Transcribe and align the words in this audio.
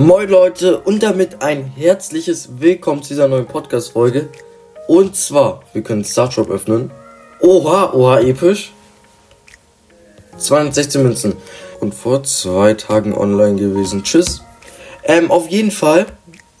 Moin 0.00 0.28
Leute 0.28 0.78
und 0.78 1.02
damit 1.02 1.42
ein 1.42 1.72
herzliches 1.74 2.60
Willkommen 2.60 3.02
zu 3.02 3.08
dieser 3.08 3.26
neuen 3.26 3.46
Podcast-Folge. 3.46 4.28
Und 4.86 5.16
zwar, 5.16 5.64
wir 5.72 5.82
können 5.82 6.04
Starshop 6.04 6.50
öffnen. 6.50 6.92
Oha, 7.40 7.92
oha, 7.92 8.20
episch. 8.20 8.70
216 10.36 11.02
Münzen. 11.02 11.32
Und 11.80 11.96
vor 11.96 12.22
zwei 12.22 12.74
Tagen 12.74 13.12
online 13.12 13.56
gewesen. 13.56 14.04
Tschüss. 14.04 14.40
Ähm, 15.02 15.32
auf 15.32 15.48
jeden 15.48 15.72
Fall. 15.72 16.06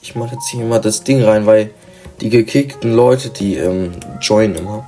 Ich 0.02 0.16
mache 0.16 0.34
jetzt 0.34 0.48
hier 0.48 0.64
mal 0.64 0.80
das 0.80 1.04
Ding 1.04 1.22
rein, 1.22 1.46
weil 1.46 1.70
die 2.20 2.30
gekickten 2.30 2.92
Leute, 2.92 3.30
die 3.30 3.54
ähm, 3.54 3.92
joinen 4.20 4.56
immer. 4.56 4.84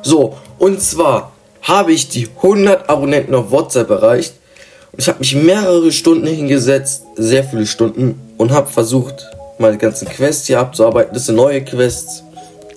So, 0.00 0.38
und 0.58 0.80
zwar 0.80 1.32
habe 1.60 1.92
ich 1.92 2.08
die 2.08 2.30
100 2.36 2.88
Abonnenten 2.88 3.34
auf 3.34 3.50
WhatsApp 3.50 3.90
erreicht. 3.90 4.36
Ich 4.96 5.08
habe 5.08 5.20
mich 5.20 5.34
mehrere 5.34 5.90
Stunden 5.90 6.26
hingesetzt, 6.26 7.04
sehr 7.16 7.44
viele 7.44 7.66
Stunden, 7.66 8.20
und 8.36 8.50
habe 8.50 8.70
versucht, 8.70 9.26
meine 9.58 9.78
ganzen 9.78 10.06
Quests 10.06 10.46
hier 10.46 10.60
abzuarbeiten. 10.60 11.14
Das 11.14 11.26
sind 11.26 11.36
neue 11.36 11.64
Quests. 11.64 12.22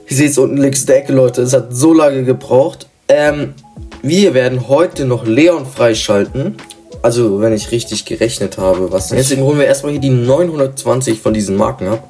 Ihr 0.08 0.16
seht 0.16 0.32
es 0.32 0.38
unten 0.38 0.58
links 0.58 0.86
der 0.86 0.98
Ecke, 0.98 1.12
Leute. 1.12 1.42
Es 1.42 1.54
hat 1.54 1.76
so 1.76 1.94
lange 1.94 2.24
gebraucht. 2.24 2.88
Ähm, 3.08 3.54
wir 4.02 4.34
werden 4.34 4.68
heute 4.70 5.06
noch 5.06 5.26
Leon 5.26 5.66
freischalten. 5.66 6.56
Also, 7.02 7.42
wenn 7.42 7.54
ich 7.54 7.72
richtig 7.72 8.06
gerechnet 8.06 8.58
habe, 8.58 8.92
was. 8.92 9.10
Deswegen 9.10 9.44
holen 9.44 9.60
wir 9.60 9.66
erstmal 9.66 9.92
hier 9.92 10.02
die 10.02 10.10
920 10.10 11.20
von 11.20 11.34
diesen 11.34 11.56
Marken 11.56 11.88
ab. 11.88 12.08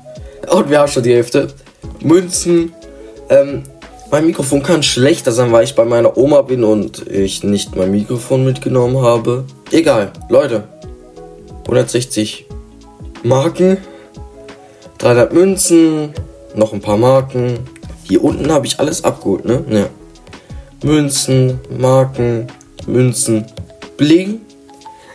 Und 0.52 0.70
wir 0.70 0.80
haben 0.80 0.92
schon 0.92 1.04
die 1.04 1.14
Hälfte. 1.14 1.48
Münzen. 2.02 2.74
Ähm, 3.30 3.64
mein 4.12 4.26
Mikrofon 4.26 4.64
kann 4.64 4.84
schlechter 4.84 5.32
sein, 5.32 5.52
weil 5.52 5.64
ich 5.64 5.76
bei 5.76 5.86
meiner 5.86 6.18
Oma 6.18 6.42
bin 6.42 6.64
und 6.64 7.08
ich 7.08 7.44
nicht 7.44 7.76
mein 7.76 7.92
Mikrofon 7.92 8.46
mitgenommen 8.46 9.02
habe. 9.02 9.46
Egal, 9.72 10.12
Leute. 10.30 10.64
160 11.64 12.46
Marken. 13.24 13.78
300 15.00 15.34
Münzen. 15.34 16.14
Noch 16.56 16.74
ein 16.74 16.82
paar 16.82 16.98
Marken. 16.98 17.60
Hier 18.04 18.24
unten 18.24 18.52
habe 18.52 18.68
ich 18.68 18.80
alles 18.80 19.04
abgeholt, 19.04 19.46
ne? 19.46 19.64
Ja. 19.70 19.88
Münzen, 20.84 21.60
Marken, 21.76 22.48
Münzen, 22.86 23.46
Bling. 23.98 24.42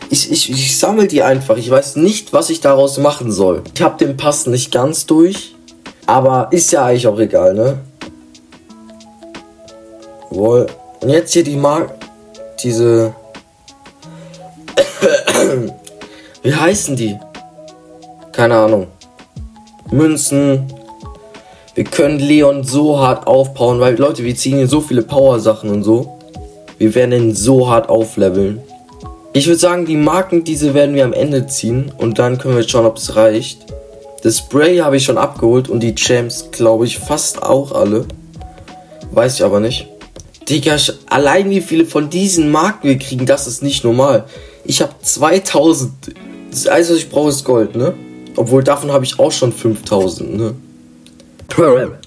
Ich, 0.09 0.29
ich, 0.29 0.51
ich 0.51 0.77
sammle 0.77 1.07
die 1.07 1.23
einfach. 1.23 1.55
Ich 1.55 1.69
weiß 1.69 1.95
nicht, 1.95 2.33
was 2.33 2.49
ich 2.49 2.59
daraus 2.59 2.97
machen 2.97 3.31
soll. 3.31 3.63
Ich 3.73 3.81
habe 3.81 3.97
den 3.97 4.17
Pass 4.17 4.45
nicht 4.47 4.71
ganz 4.71 5.05
durch. 5.05 5.55
Aber 6.05 6.49
ist 6.51 6.71
ja 6.73 6.85
eigentlich 6.85 7.07
auch 7.07 7.19
egal, 7.19 7.53
ne? 7.53 7.79
Wohl. 10.31 10.67
Und 11.01 11.09
jetzt 11.09 11.33
hier 11.33 11.43
die 11.43 11.55
Mark. 11.55 11.93
Diese. 12.63 13.13
Wie 16.43 16.55
heißen 16.55 16.95
die? 16.95 17.19
Keine 18.31 18.55
Ahnung. 18.55 18.87
Münzen. 19.91 20.65
Wir 21.75 21.83
können 21.83 22.19
Leon 22.19 22.63
so 22.63 22.99
hart 22.99 23.27
aufbauen, 23.27 23.79
weil 23.79 23.97
Leute, 23.97 24.23
wir 24.23 24.35
ziehen 24.35 24.57
hier 24.57 24.67
so 24.67 24.81
viele 24.81 25.03
Power-Sachen 25.03 25.69
und 25.69 25.83
so. 25.83 26.17
Wir 26.77 26.95
werden 26.95 27.11
ihn 27.11 27.35
so 27.35 27.69
hart 27.69 27.89
aufleveln. 27.89 28.61
Ich 29.33 29.47
würde 29.47 29.59
sagen, 29.59 29.85
die 29.85 29.95
Marken, 29.95 30.43
diese 30.43 30.73
werden 30.73 30.95
wir 30.95 31.05
am 31.05 31.13
Ende 31.13 31.47
ziehen 31.47 31.91
und 31.97 32.19
dann 32.19 32.37
können 32.37 32.55
wir 32.55 32.67
schauen, 32.67 32.85
ob 32.85 32.97
es 32.97 33.15
reicht. 33.15 33.65
Das 34.23 34.39
Spray 34.39 34.79
habe 34.79 34.97
ich 34.97 35.03
schon 35.03 35.17
abgeholt 35.17 35.69
und 35.69 35.81
die 35.81 35.95
Champs, 35.95 36.49
glaube 36.51 36.85
ich, 36.85 36.99
fast 36.99 37.41
auch 37.41 37.71
alle. 37.71 38.05
Weiß 39.11 39.35
ich 39.35 39.43
aber 39.43 39.59
nicht. 39.59 39.90
Digga, 40.49 40.77
allein 41.07 41.49
wie 41.49 41.61
viele 41.61 41.85
von 41.85 42.09
diesen 42.09 42.51
Marken 42.51 42.87
wir 42.87 42.97
kriegen, 42.97 43.25
das 43.25 43.47
ist 43.47 43.61
nicht 43.63 43.83
normal. 43.83 44.25
Ich 44.65 44.81
habe 44.81 44.93
2000. 45.01 45.91
Das 46.49 46.67
Einzige, 46.67 46.95
was 46.95 47.03
ich 47.03 47.09
brauche, 47.09 47.29
ist 47.29 47.45
Gold, 47.45 47.75
ne? 47.75 47.93
Obwohl 48.35 48.63
davon 48.63 48.91
habe 48.91 49.05
ich 49.05 49.19
auch 49.19 49.31
schon 49.31 49.53
5000, 49.53 50.37
ne? 50.37 50.55
Pearl. 51.47 51.99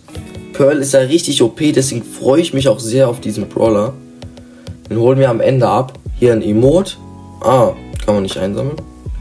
Pearl 0.52 0.78
ist 0.78 0.92
ja 0.92 1.00
richtig 1.00 1.42
OP, 1.42 1.58
deswegen 1.58 2.02
freue 2.02 2.40
ich 2.40 2.54
mich 2.54 2.68
auch 2.68 2.78
sehr 2.78 3.08
auf 3.08 3.20
diesen 3.20 3.48
Brawler. 3.48 3.94
Den 4.88 4.98
holen 4.98 5.18
wir 5.18 5.30
am 5.30 5.40
Ende 5.40 5.66
ab. 5.66 5.98
Hier 6.18 6.32
ein 6.32 6.42
Emote. 6.42 6.94
Ah, 7.40 7.72
kann 8.04 8.14
man 8.14 8.22
nicht 8.22 8.36
einsammeln. 8.36 8.76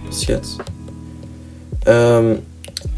Bis 0.06 0.28
jetzt. 0.28 0.60
Ähm, 1.86 2.40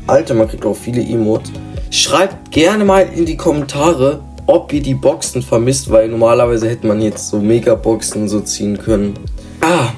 Alter, 0.07 0.33
man 0.33 0.47
kriegt 0.47 0.65
auch 0.65 0.75
viele 0.75 1.01
Emotes. 1.01 1.51
Schreibt 1.91 2.51
gerne 2.51 2.85
mal 2.85 3.07
in 3.15 3.25
die 3.25 3.37
Kommentare, 3.37 4.19
ob 4.47 4.71
ihr 4.73 4.81
die 4.81 4.93
Boxen 4.93 5.41
vermisst, 5.41 5.89
weil 5.89 6.09
normalerweise 6.09 6.69
hätte 6.69 6.87
man 6.87 7.01
jetzt 7.01 7.29
so 7.29 7.39
Megaboxen 7.39 8.29
so 8.29 8.41
ziehen 8.41 8.77
können. 8.77 9.13
Ah, 9.61 9.89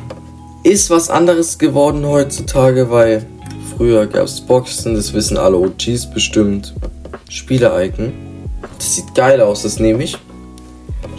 ist 0.64 0.90
was 0.90 1.10
anderes 1.10 1.58
geworden 1.58 2.06
heutzutage, 2.06 2.90
weil 2.90 3.26
früher 3.76 4.08
gab 4.08 4.26
es 4.26 4.42
Boxen, 4.42 4.96
das 4.96 5.14
wissen 5.14 5.38
alle 5.38 5.58
OGs 5.58 6.10
bestimmt. 6.12 6.74
Spieler-Icon. 7.30 8.14
Das 8.78 8.96
sieht 8.96 9.14
geil 9.16 9.42
aus, 9.42 9.64
das 9.64 9.80
nehme 9.80 10.04
ich. 10.04 10.18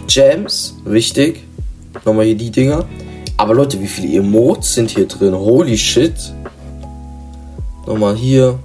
Gems, 0.07 0.75
wichtig. 0.85 1.43
Nochmal 2.05 2.25
hier 2.25 2.37
die 2.37 2.51
Dinger. 2.51 2.85
Aber 3.37 3.53
Leute, 3.53 3.79
wie 3.79 3.87
viele 3.87 4.17
Emotes 4.17 4.73
sind 4.73 4.89
hier 4.89 5.07
drin? 5.07 5.33
Holy 5.33 5.77
shit. 5.77 6.33
Nochmal 7.85 8.15
hier. 8.15 8.59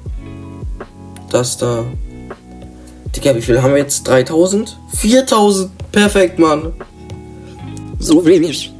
Das 1.30 1.56
da. 1.56 1.84
Digga, 3.16 3.34
wie 3.36 3.42
viel 3.42 3.62
haben 3.62 3.72
wir 3.72 3.80
jetzt? 3.80 4.06
3000? 4.08 4.76
4000? 4.94 5.70
Perfekt, 5.92 6.38
Mann. 6.38 6.72
So 7.98 8.24
wenig. 8.26 8.72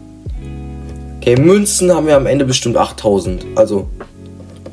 Okay, 1.18 1.36
Münzen 1.36 1.92
haben 1.92 2.06
wir 2.06 2.16
am 2.16 2.26
Ende 2.26 2.44
bestimmt 2.44 2.76
8000. 2.76 3.46
Also 3.54 3.88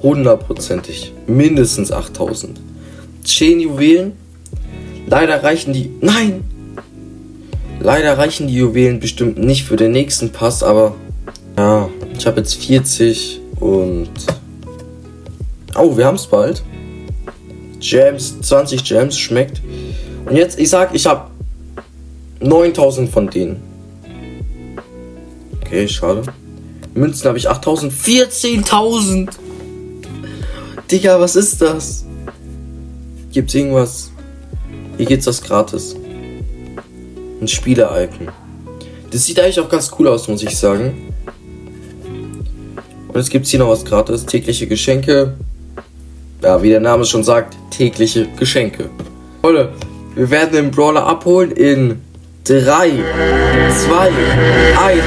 hundertprozentig. 0.01 1.13
Mindestens 1.27 1.91
8000. 1.91 2.59
10 3.23 3.59
Juwelen. 3.59 4.13
Leider 5.07 5.43
reichen 5.43 5.73
die. 5.73 5.91
Nein! 6.01 6.43
Leider 7.79 8.17
reichen 8.17 8.47
die 8.47 8.55
Juwelen 8.55 8.99
bestimmt 8.99 9.37
nicht 9.37 9.63
für 9.63 9.75
den 9.75 9.91
nächsten 9.91 10.31
Pass, 10.31 10.61
aber 10.61 10.95
ja, 11.57 11.89
ich 12.17 12.25
habe 12.27 12.41
jetzt 12.41 12.55
40 12.55 13.41
und. 13.59 14.09
Oh, 15.75 15.95
wir 15.97 16.05
haben 16.05 16.15
es 16.15 16.27
bald. 16.27 16.63
Gems, 17.81 18.39
20 18.41 18.83
Gems 18.83 19.17
schmeckt. 19.17 19.61
Und 20.25 20.35
jetzt, 20.35 20.59
ich 20.59 20.69
sag, 20.69 20.95
ich 20.95 21.05
habe 21.05 21.29
9000 22.39 23.09
von 23.09 23.29
denen. 23.29 23.61
Okay, 25.59 25.87
schade. 25.87 26.23
Münzen 26.93 27.27
habe 27.27 27.37
ich 27.37 27.49
8000. 27.49 27.91
14.000! 27.93 29.29
Digga, 30.89 31.19
was 31.19 31.35
ist 31.35 31.61
das? 31.61 32.05
Gibt's 33.31 33.55
irgendwas? 33.55 34.11
Hier 34.97 35.05
geht's 35.05 35.25
das 35.25 35.41
gratis. 35.41 35.95
Ein 37.39 37.47
Spieler-Icon. 37.47 38.27
Das 39.09 39.25
sieht 39.25 39.39
eigentlich 39.39 39.59
auch 39.59 39.69
ganz 39.69 39.91
cool 39.97 40.07
aus, 40.07 40.27
muss 40.27 40.43
ich 40.43 40.57
sagen. 40.57 41.13
Und 43.07 43.19
es 43.19 43.29
gibt 43.29 43.47
hier 43.47 43.59
noch 43.59 43.69
was 43.69 43.83
gratis. 43.85 44.25
Tägliche 44.25 44.67
Geschenke. 44.67 45.35
Ja, 46.43 46.63
wie 46.63 46.69
der 46.69 46.79
Name 46.79 47.05
schon 47.05 47.23
sagt, 47.23 47.55
tägliche 47.69 48.27
Geschenke. 48.39 48.89
Leute, 49.43 49.73
wir 50.15 50.31
werden 50.31 50.51
den 50.53 50.71
Brawler 50.71 51.05
abholen 51.05 51.51
in 51.51 52.01
3, 52.45 52.55
2, 52.65 54.11
1. 54.75 55.03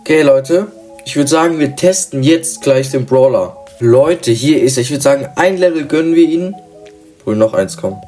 Okay, 0.00 0.22
Leute. 0.22 0.66
Ich 1.06 1.14
würde 1.14 1.30
sagen, 1.30 1.60
wir 1.60 1.76
testen 1.76 2.24
jetzt 2.24 2.62
gleich 2.62 2.90
den 2.90 3.06
Brawler. 3.06 3.56
Leute, 3.78 4.32
hier 4.32 4.60
ist 4.62 4.78
er. 4.78 4.80
Ich 4.82 4.90
würde 4.90 5.02
sagen, 5.02 5.28
ein 5.36 5.58
Level 5.58 5.86
gönnen 5.86 6.16
wir 6.16 6.28
ihnen. 6.28 6.56
Wohl 7.24 7.36
noch 7.36 7.54
eins 7.54 7.76
kommen. 7.76 8.00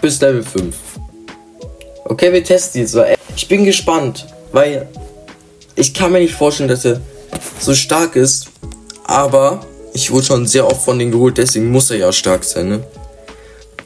Bis 0.00 0.20
Level 0.20 0.42
5. 0.42 0.89
Okay, 2.10 2.32
wir 2.32 2.42
testen 2.42 2.80
jetzt. 2.80 2.98
Ich 3.36 3.46
bin 3.46 3.64
gespannt, 3.64 4.26
weil 4.50 4.88
ich 5.76 5.94
kann 5.94 6.10
mir 6.10 6.18
nicht 6.18 6.34
vorstellen, 6.34 6.68
dass 6.68 6.84
er 6.84 7.00
so 7.60 7.72
stark 7.72 8.16
ist. 8.16 8.48
Aber 9.04 9.64
ich 9.94 10.10
wurde 10.10 10.26
schon 10.26 10.46
sehr 10.48 10.66
oft 10.66 10.82
von 10.82 10.98
denen 10.98 11.12
geholt, 11.12 11.38
deswegen 11.38 11.70
muss 11.70 11.88
er 11.88 11.98
ja 11.98 12.12
stark 12.12 12.42
sein, 12.42 12.68
ne? 12.68 12.84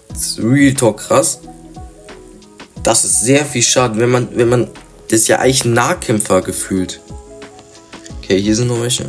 Das 0.08 0.22
ist 0.22 0.38
Real 0.38 0.72
Talk 0.72 1.00
krass. 1.00 1.40
Das 2.82 3.04
ist 3.04 3.20
sehr 3.20 3.44
viel 3.44 3.60
Schaden, 3.60 4.00
wenn 4.00 4.10
man, 4.10 4.28
wenn 4.34 4.48
man, 4.48 4.70
das 5.10 5.20
ist 5.20 5.28
ja 5.28 5.40
eigentlich 5.40 5.66
ein 5.66 5.74
Nahkämpfer 5.74 6.40
gefühlt. 6.40 7.00
Okay, 8.22 8.40
hier 8.40 8.56
sind 8.56 8.68
noch 8.68 8.80
welche. 8.80 9.04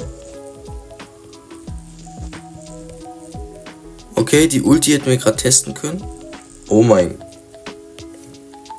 Okay, 4.16 4.48
die 4.48 4.62
Ulti 4.62 4.92
hätten 4.92 5.06
wir 5.06 5.16
gerade 5.16 5.38
testen 5.38 5.74
können. 5.74 6.04
Oh 6.68 6.84
mein. 6.84 7.16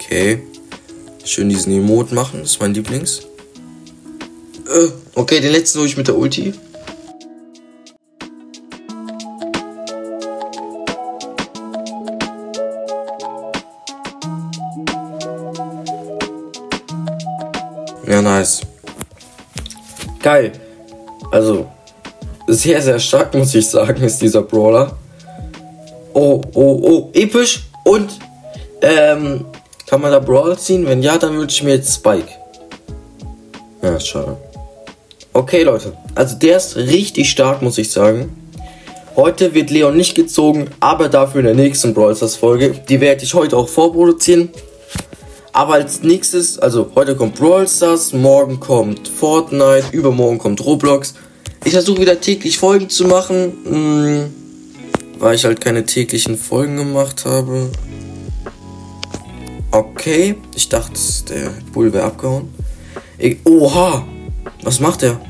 Okay. 0.06 0.40
Schön 1.24 1.48
diesen 1.48 1.72
Emote 1.72 2.14
machen, 2.14 2.42
das 2.42 2.50
ist 2.50 2.60
mein 2.60 2.72
Lieblings. 2.72 3.22
Äh, 4.72 4.88
okay, 5.16 5.40
den 5.40 5.50
letzten 5.50 5.80
hole 5.80 5.88
ich 5.88 5.96
mit 5.96 6.06
der 6.06 6.16
Ulti. 6.16 6.54
Ja, 18.06 18.22
nice. 18.22 18.60
Geil. 20.22 20.52
Also, 21.32 21.66
sehr, 22.46 22.80
sehr 22.80 23.00
stark, 23.00 23.34
muss 23.34 23.52
ich 23.56 23.66
sagen, 23.66 24.04
ist 24.04 24.22
dieser 24.22 24.42
Brawler. 24.42 24.96
Oh, 26.14 26.40
oh, 26.54 26.78
oh, 26.80 27.10
episch 27.12 27.64
und 27.82 28.20
ähm, 28.82 29.44
kann 29.86 30.00
man 30.00 30.10
da 30.10 30.18
Brawl 30.18 30.58
ziehen? 30.58 30.86
Wenn 30.86 31.02
ja, 31.02 31.16
dann 31.16 31.36
wünsche 31.36 31.56
ich 31.56 31.62
mir 31.62 31.74
jetzt 31.74 31.94
Spike. 31.94 32.28
Ja, 33.82 33.98
schade. 34.00 34.36
Okay, 35.32 35.62
Leute. 35.62 35.92
Also, 36.14 36.36
der 36.36 36.56
ist 36.56 36.76
richtig 36.76 37.30
stark, 37.30 37.62
muss 37.62 37.78
ich 37.78 37.90
sagen. 37.90 38.34
Heute 39.14 39.54
wird 39.54 39.70
Leon 39.70 39.96
nicht 39.96 40.14
gezogen, 40.14 40.68
aber 40.80 41.08
dafür 41.08 41.40
in 41.40 41.46
der 41.46 41.54
nächsten 41.54 41.94
Brawl 41.94 42.14
Stars 42.14 42.36
Folge. 42.36 42.74
Die 42.88 43.00
werde 43.00 43.24
ich 43.24 43.32
heute 43.32 43.56
auch 43.56 43.68
vorproduzieren. 43.68 44.50
Aber 45.52 45.74
als 45.74 46.02
nächstes, 46.02 46.58
also 46.58 46.90
heute 46.94 47.16
kommt 47.16 47.36
Brawl 47.36 47.66
Stars, 47.66 48.12
morgen 48.12 48.60
kommt 48.60 49.08
Fortnite, 49.08 49.86
übermorgen 49.92 50.36
kommt 50.36 50.62
Roblox. 50.62 51.14
Ich 51.64 51.72
versuche 51.72 52.02
wieder 52.02 52.20
täglich 52.20 52.58
Folgen 52.58 52.90
zu 52.90 53.06
machen, 53.06 53.54
mh, 53.64 53.70
hm, 53.70 54.34
weil 55.18 55.34
ich 55.34 55.46
halt 55.46 55.62
keine 55.62 55.86
täglichen 55.86 56.36
Folgen 56.36 56.76
gemacht 56.76 57.24
habe. 57.24 57.70
Okay, 59.76 60.36
ich 60.54 60.70
dachte, 60.70 60.98
der 61.28 61.50
Bull 61.74 61.92
wäre 61.92 62.04
abgehauen. 62.04 62.48
Ich, 63.18 63.36
oha, 63.44 64.06
was 64.62 64.80
macht 64.80 65.02
er? 65.02 65.20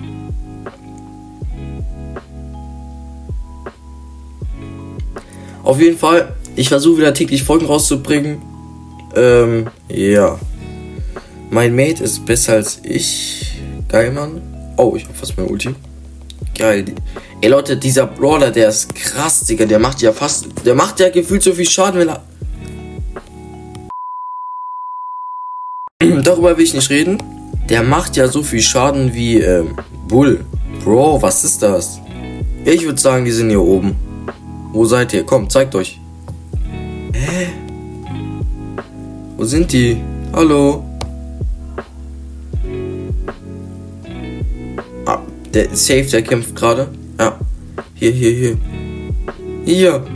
Auf 5.64 5.80
jeden 5.80 5.98
Fall, 5.98 6.32
ich 6.54 6.68
versuche 6.68 6.98
wieder 6.98 7.12
täglich 7.12 7.42
Folgen 7.42 7.66
rauszubringen. 7.66 8.40
Ähm, 9.16 9.66
ja. 9.88 10.38
Mein 11.50 11.74
Mate 11.74 12.04
ist 12.04 12.24
besser 12.24 12.52
als 12.52 12.78
ich. 12.84 13.58
Geil, 13.88 14.12
Mann. 14.12 14.40
Oh, 14.76 14.94
ich 14.94 15.08
hab 15.08 15.16
fast 15.16 15.36
mein 15.36 15.48
Ulti. 15.48 15.74
Geil. 16.56 16.84
Ey, 17.40 17.50
Leute, 17.50 17.76
dieser 17.76 18.06
Brawler, 18.06 18.52
der 18.52 18.68
ist 18.68 18.94
krass, 18.94 19.40
Digga. 19.40 19.64
Der 19.64 19.80
macht 19.80 20.02
ja 20.02 20.12
fast. 20.12 20.46
Der 20.64 20.76
macht 20.76 21.00
ja 21.00 21.08
gefühlt 21.08 21.42
so 21.42 21.52
viel 21.52 21.68
Schaden, 21.68 21.98
wenn 21.98 22.10
er. 22.10 22.22
Darüber 26.24 26.56
will 26.58 26.64
ich 26.64 26.74
nicht 26.74 26.90
reden. 26.90 27.16
Der 27.70 27.82
macht 27.82 28.16
ja 28.16 28.28
so 28.28 28.42
viel 28.42 28.60
Schaden 28.60 29.14
wie 29.14 29.40
ähm, 29.40 29.76
Bull. 30.08 30.44
Bro, 30.84 31.22
was 31.22 31.42
ist 31.42 31.62
das? 31.62 32.00
Ich 32.66 32.84
würde 32.84 33.00
sagen, 33.00 33.24
die 33.24 33.30
sind 33.30 33.48
hier 33.48 33.62
oben. 33.62 33.96
Wo 34.72 34.84
seid 34.84 35.14
ihr? 35.14 35.24
Kommt, 35.24 35.50
zeigt 35.50 35.74
euch. 35.74 35.98
Hä? 37.14 37.48
Wo 39.38 39.44
sind 39.44 39.72
die? 39.72 39.96
Hallo? 40.34 40.84
Ah, 45.06 45.20
der 45.54 45.74
Safe, 45.74 46.04
der 46.04 46.22
kämpft 46.22 46.54
gerade. 46.54 46.88
Ja. 47.18 47.38
Hier, 47.94 48.10
hier, 48.10 48.32
hier. 48.32 48.56
Hier. 49.64 50.06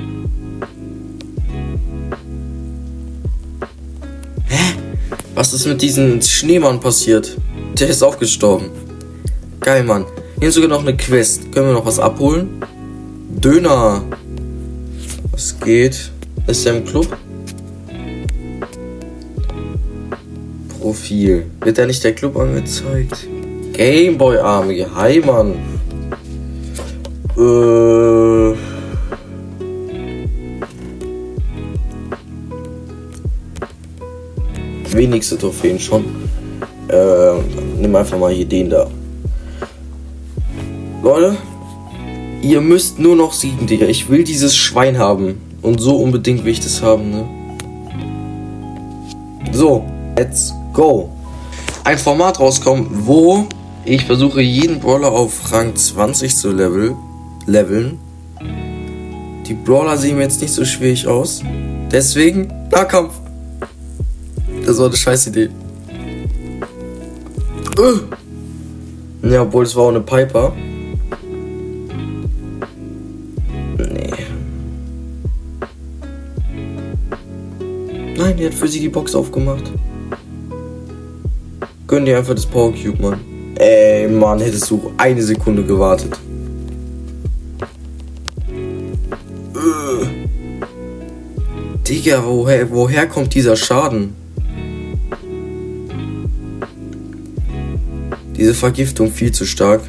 Was 5.41 5.55
ist 5.55 5.67
mit 5.67 5.81
diesem 5.81 6.21
Schneemann 6.21 6.81
passiert? 6.81 7.35
Der 7.79 7.89
ist 7.89 8.03
auch 8.03 8.19
gestorben. 8.19 8.69
Geil, 9.61 9.85
Mann. 9.85 10.05
Hier 10.39 10.53
sogar 10.53 10.69
noch 10.69 10.81
eine 10.81 10.95
Quest. 10.95 11.51
Können 11.51 11.69
wir 11.69 11.73
noch 11.73 11.87
was 11.87 11.99
abholen? 11.99 12.63
Döner. 13.31 14.05
Was 15.33 15.59
geht? 15.59 16.11
Ist 16.47 16.67
er 16.67 16.77
im 16.77 16.85
Club? 16.85 17.17
Profil. 20.79 21.47
Wird 21.63 21.79
da 21.79 21.87
nicht 21.87 22.05
der 22.05 22.15
Club 22.15 22.37
angezeigt? 22.37 23.27
Gameboy 23.73 24.37
Army. 24.37 24.85
Hi, 24.95 25.21
Mann. 25.21 25.55
Äh. 27.39 28.70
Wenigste 34.93 35.39
Trophäen 35.39 35.79
schon. 35.79 36.05
Äh, 36.89 37.35
nimm 37.81 37.95
einfach 37.95 38.19
mal 38.19 38.33
hier 38.33 38.47
den 38.47 38.71
da. 38.71 38.87
Leute, 41.03 41.37
Ihr 42.43 42.63
müsst 42.63 42.99
nur 42.99 43.17
noch 43.17 43.35
siegen, 43.35 43.67
Digga. 43.67 43.87
Ich 43.87 44.09
will 44.09 44.25
dieses 44.25 44.57
Schwein 44.57 44.99
haben. 44.99 45.41
Und 45.61 45.79
so 45.79 45.97
unbedingt 45.97 46.45
will 46.45 46.53
ich 46.53 46.61
das 46.61 46.81
haben, 46.81 47.11
ne? 47.11 47.29
So, 49.53 49.85
let's 50.17 50.55
go. 50.73 51.11
Ein 51.85 51.99
Format 51.99 52.41
rauskommen, 52.41 52.87
wo 52.91 53.47
ich 53.85 54.07
versuche, 54.07 54.41
jeden 54.41 54.81
Brawler 54.81 55.13
auf 55.13 55.53
Rang 55.53 55.77
20 55.77 56.35
zu 56.35 56.51
level, 56.51 56.97
leveln. 57.47 57.99
Die 59.47 59.55
Brawler 59.55 59.99
sehen 59.99 60.17
mir 60.17 60.23
jetzt 60.23 60.41
nicht 60.41 60.55
so 60.55 60.65
schwierig 60.65 61.07
aus. 61.07 61.43
Deswegen, 61.91 62.51
Nahkampf. 62.71 63.20
Das 64.71 64.79
war 64.79 64.87
eine 64.87 64.97
scheiß 64.97 65.27
Idee. 65.27 65.49
Ja, 69.21 69.43
obwohl 69.43 69.65
es 69.65 69.75
war 69.75 69.83
auch 69.83 69.89
eine 69.89 70.01
Piper. 70.01 70.53
Nein, 78.17 78.37
die 78.37 78.47
hat 78.47 78.55
für 78.55 78.69
sie 78.69 78.79
die 78.79 78.89
Box 78.89 79.13
aufgemacht. 79.17 79.73
Gönn 81.89 82.05
dir 82.05 82.19
einfach 82.19 82.37
das 82.37 82.47
Power 82.47 82.73
Cube, 82.73 83.03
Mann. 83.03 83.19
Ey, 83.57 84.07
Mann, 84.07 84.39
hättest 84.39 84.71
du 84.71 84.93
eine 84.99 85.21
Sekunde 85.21 85.65
gewartet. 85.65 86.17
Äh. 89.57 90.07
Digga, 91.89 92.23
woher, 92.25 92.71
woher 92.71 93.09
kommt 93.09 93.35
dieser 93.35 93.57
Schaden? 93.57 94.21
Diese 98.41 98.55
Vergiftung 98.55 99.13
viel 99.13 99.33
zu 99.33 99.45
stark. 99.45 99.83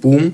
Boom. 0.00 0.32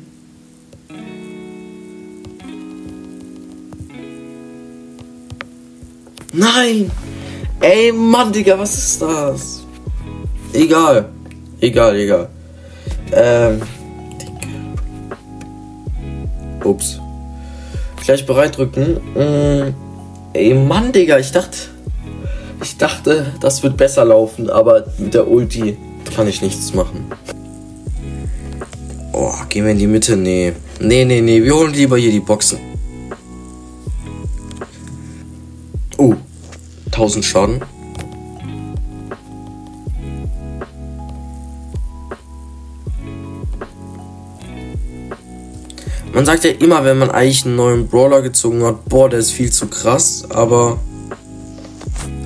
Nein! 6.32 6.92
Ey, 7.58 7.90
Mann, 7.90 8.32
Digga, 8.32 8.56
was 8.56 8.78
ist 8.78 9.02
das? 9.02 9.59
Egal. 10.52 11.08
Egal, 11.60 11.96
egal. 11.96 12.28
Ähm. 13.12 13.62
Ups. 16.64 17.00
Gleich 18.04 18.26
bereitdrücken. 18.26 19.00
Mm, 19.14 19.74
ey, 20.32 20.54
Mann, 20.54 20.92
Digga, 20.92 21.18
ich 21.18 21.32
dachte. 21.32 21.56
Ich 22.62 22.76
dachte, 22.76 23.32
das 23.40 23.62
wird 23.62 23.76
besser 23.76 24.04
laufen, 24.04 24.50
aber 24.50 24.84
mit 24.98 25.14
der 25.14 25.28
Ulti 25.28 25.78
kann 26.14 26.28
ich 26.28 26.42
nichts 26.42 26.74
machen. 26.74 27.06
Oh, 29.12 29.32
gehen 29.48 29.64
wir 29.64 29.72
in 29.72 29.78
die 29.78 29.86
Mitte? 29.86 30.16
Nee. 30.16 30.52
Nee, 30.80 31.04
nee, 31.04 31.20
nee. 31.20 31.42
Wir 31.42 31.54
holen 31.54 31.72
lieber 31.72 31.96
hier 31.96 32.10
die 32.10 32.20
Boxen. 32.20 32.58
Oh. 35.96 36.14
1000 36.86 37.24
Schaden. 37.24 37.62
Man 46.20 46.26
sagt 46.26 46.44
ja 46.44 46.50
immer, 46.50 46.84
wenn 46.84 46.98
man 46.98 47.10
eigentlich 47.10 47.46
einen 47.46 47.56
neuen 47.56 47.88
Brawler 47.88 48.20
gezogen 48.20 48.62
hat, 48.62 48.84
boah, 48.84 49.08
der 49.08 49.20
ist 49.20 49.30
viel 49.30 49.50
zu 49.50 49.68
krass, 49.68 50.22
aber. 50.28 50.78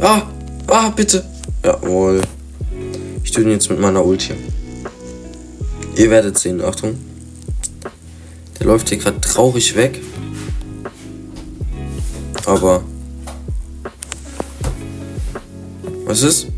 Ah, 0.01 0.23
ah, 0.67 0.89
bitte. 0.89 1.25
Jawohl. 1.65 2.21
Ich 3.23 3.31
tue 3.31 3.45
ihn 3.45 3.51
jetzt 3.51 3.71
mit 3.71 3.79
meiner 3.79 4.05
Ulti. 4.05 4.35
Ihr 5.95 6.11
werdet 6.11 6.37
sehen, 6.37 6.61
Achtung. 6.61 6.99
Der 8.59 8.67
läuft 8.67 8.89
hier 8.89 8.99
gerade 8.99 9.21
traurig 9.21 9.77
weg. 9.77 10.01
Aber. 12.47 12.83
Was 16.05 16.23
ist? 16.23 16.49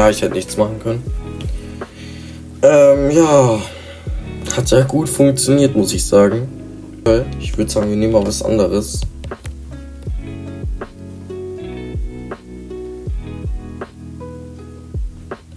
Ja, 0.00 0.08
ich 0.08 0.22
hätte 0.22 0.32
nichts 0.32 0.56
machen 0.56 0.80
können. 0.82 1.02
Ähm, 2.62 3.10
ja. 3.10 3.60
Hat 4.56 4.70
ja 4.70 4.80
gut 4.84 5.10
funktioniert, 5.10 5.76
muss 5.76 5.92
ich 5.92 6.06
sagen. 6.06 6.48
Ich 7.38 7.58
würde 7.58 7.70
sagen, 7.70 7.90
wir 7.90 7.98
nehmen 7.98 8.14
mal 8.14 8.26
was 8.26 8.42
anderes. 8.42 9.02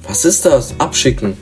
Was 0.05 0.25
ist 0.25 0.43
das? 0.43 0.77
Abschicken. 0.77 1.37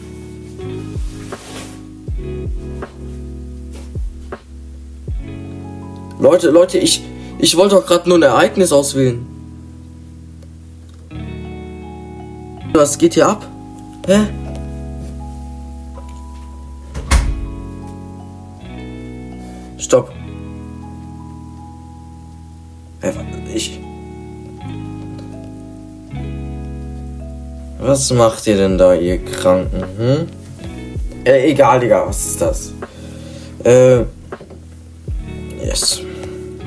Leute, 6.19 6.51
Leute, 6.51 6.77
ich, 6.77 7.01
ich 7.39 7.57
wollte 7.57 7.73
doch 7.73 7.85
gerade 7.87 8.07
nur 8.07 8.19
ein 8.19 8.21
Ereignis 8.21 8.71
auswählen. 8.71 9.30
Was 12.73 12.97
geht 12.97 13.15
hier 13.15 13.27
ab? 13.27 13.45
Hä? 14.07 14.27
Stopp. 19.77 20.11
Ich. 23.53 23.79
Was 27.79 28.11
macht 28.13 28.47
ihr 28.47 28.55
denn 28.55 28.77
da, 28.77 28.93
ihr 28.93 29.23
Kranken? 29.25 29.83
Hm? 29.97 30.27
Äh, 31.25 31.51
egal, 31.51 31.81
Digga, 31.81 32.07
was 32.07 32.25
ist 32.25 32.41
das? 32.41 32.73
Äh. 33.63 34.03
Yes. 35.63 36.01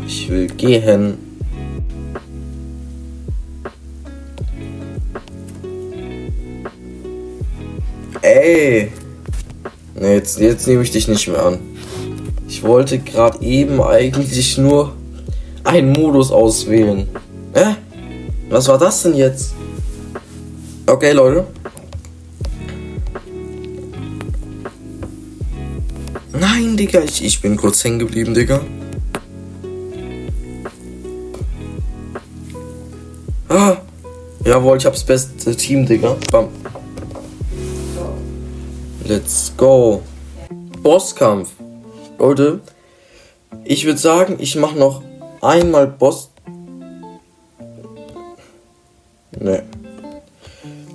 Ich 0.06 0.28
will 0.28 0.48
gehen. 0.48 1.33
Ey. 8.44 8.92
Nee, 9.98 10.14
jetzt, 10.16 10.38
jetzt 10.38 10.66
nehme 10.66 10.82
ich 10.82 10.90
dich 10.90 11.08
nicht 11.08 11.28
mehr 11.28 11.46
an. 11.46 11.58
Ich 12.46 12.62
wollte 12.62 12.98
gerade 12.98 13.42
eben 13.42 13.80
eigentlich 13.80 14.58
nur 14.58 14.92
einen 15.62 15.92
Modus 15.92 16.30
auswählen. 16.30 17.08
Hä? 17.54 17.76
Was 18.50 18.68
war 18.68 18.76
das 18.76 19.02
denn 19.02 19.14
jetzt? 19.14 19.54
Okay, 20.86 21.12
Leute. 21.12 21.46
Nein, 26.38 26.76
Digga, 26.76 27.00
ich, 27.00 27.24
ich 27.24 27.40
bin 27.40 27.56
kurz 27.56 27.82
hängen 27.82 27.98
geblieben, 27.98 28.34
Digga. 28.34 28.60
Ah, 33.48 33.78
jawohl, 34.44 34.76
ich 34.76 34.84
hab's 34.84 35.02
beste 35.02 35.56
Team, 35.56 35.86
Digga. 35.86 36.18
Bam. 36.30 36.48
Let's 39.06 39.52
go. 39.58 40.02
Bosskampf. 40.82 41.50
Leute, 42.18 42.60
ich 43.64 43.84
würde 43.84 43.98
sagen, 43.98 44.36
ich 44.38 44.56
mache 44.56 44.78
noch 44.78 45.02
einmal 45.42 45.86
Boss. 45.86 46.30
Ne. 49.38 49.62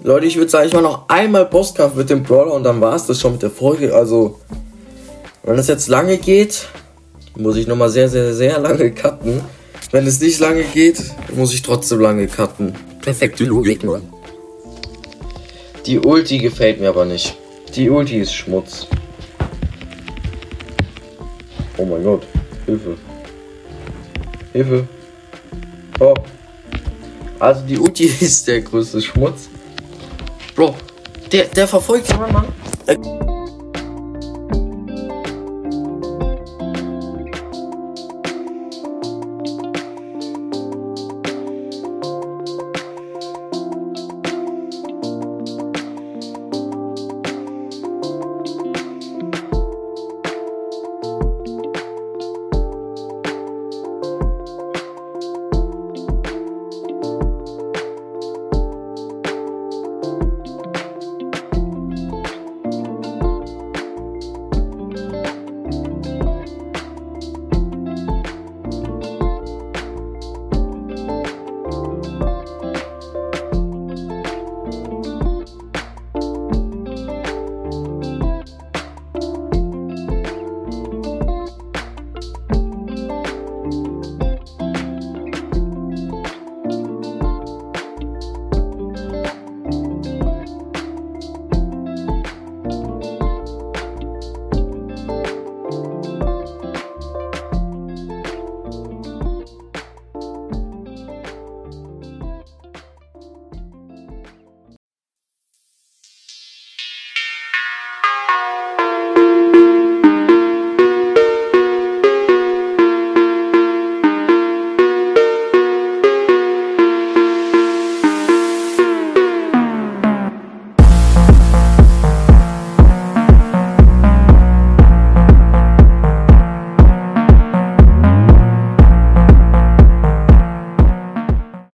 Leute, 0.02 0.26
ich 0.26 0.38
würde 0.38 0.50
sagen, 0.50 0.68
ich 0.68 0.74
mache 0.74 0.84
noch 0.84 1.08
einmal 1.08 1.46
Bosskampf 1.46 1.94
mit 1.94 2.10
dem 2.10 2.24
Brawler 2.24 2.54
und 2.54 2.64
dann 2.64 2.82
war 2.82 2.96
es 2.96 3.06
das 3.06 3.20
schon 3.20 3.34
mit 3.34 3.44
der 3.44 3.52
Folge. 3.52 3.94
Also, 3.94 4.40
wenn 5.44 5.60
es 5.60 5.68
jetzt 5.68 5.88
lange 5.88 6.18
geht, 6.18 6.68
muss 7.36 7.58
ich 7.58 7.68
nochmal 7.68 7.90
sehr, 7.90 8.10
sehr, 8.10 8.34
sehr 8.34 8.58
lange 8.58 8.92
cutten. 8.92 9.42
Wenn 9.92 10.08
es 10.08 10.20
nicht 10.20 10.40
lange 10.40 10.64
geht, 10.64 11.00
muss 11.36 11.54
ich 11.54 11.62
trotzdem 11.62 12.00
lange 12.00 12.26
cutten. 12.28 12.74
Perfekte 13.04 13.44
Logik 13.44 13.84
nur. 13.84 14.02
Die 15.86 16.00
Ulti 16.00 16.40
gefällt 16.40 16.80
mir 16.80 16.90
aber 16.90 17.06
nicht. 17.06 17.38
Die 17.76 17.90
Ulti 17.90 18.20
ist 18.20 18.34
Schmutz. 18.34 18.88
Oh 21.78 21.86
mein 21.86 22.04
Gott. 22.04 22.26
Hilfe. 22.66 22.98
Hilfe. 24.54 24.88
Oh. 26.00 26.14
Also 27.40 27.66
die 27.66 27.78
Ulti 27.78 28.04
ist 28.20 28.48
der 28.48 28.62
größte 28.62 29.02
Schmutz. 29.02 29.50
Bro, 30.56 30.76
der, 31.32 31.46
der 31.46 31.68
verfolgt 31.68 32.10
jemanden, 32.10 32.34
Mann. 32.34 33.19